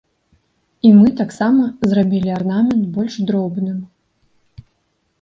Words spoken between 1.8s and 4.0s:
зрабілі арнамент больш дробным.